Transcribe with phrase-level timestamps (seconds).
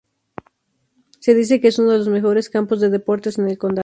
[1.19, 3.79] Se dice que es uno de los mejores campos de deportes en el condado.